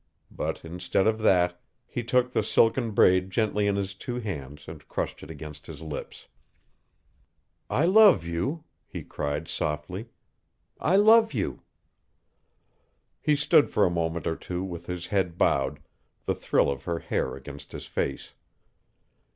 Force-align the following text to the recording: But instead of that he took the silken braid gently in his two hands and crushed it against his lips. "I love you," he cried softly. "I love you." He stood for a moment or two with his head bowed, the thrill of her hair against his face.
But 0.31 0.65
instead 0.65 1.05
of 1.05 1.19
that 1.19 1.61
he 1.85 2.03
took 2.03 2.31
the 2.31 2.41
silken 2.41 2.89
braid 2.89 3.29
gently 3.29 3.67
in 3.67 3.75
his 3.75 3.93
two 3.93 4.19
hands 4.19 4.67
and 4.67 4.87
crushed 4.87 5.21
it 5.21 5.29
against 5.29 5.67
his 5.67 5.79
lips. 5.83 6.27
"I 7.69 7.85
love 7.85 8.25
you," 8.25 8.63
he 8.87 9.03
cried 9.03 9.47
softly. 9.47 10.07
"I 10.79 10.95
love 10.95 11.35
you." 11.35 11.61
He 13.21 13.35
stood 13.35 13.69
for 13.69 13.85
a 13.85 13.91
moment 13.91 14.25
or 14.25 14.35
two 14.35 14.63
with 14.63 14.87
his 14.87 15.05
head 15.05 15.37
bowed, 15.37 15.79
the 16.25 16.33
thrill 16.33 16.71
of 16.71 16.85
her 16.85 16.97
hair 16.97 17.35
against 17.35 17.71
his 17.71 17.85
face. 17.85 18.33